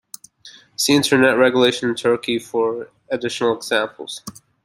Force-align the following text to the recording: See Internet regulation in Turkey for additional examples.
See 0.75 0.95
Internet 0.95 1.37
regulation 1.37 1.87
in 1.87 1.93
Turkey 1.93 2.39
for 2.39 2.89
additional 3.11 3.55
examples. 3.55 4.23